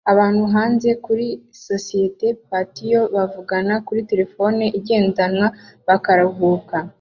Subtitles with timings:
[0.11, 1.27] Abantu hanze kuri
[1.65, 5.47] societe patio bavugana kuri terefone igendanwa
[5.87, 6.77] bakaruhuka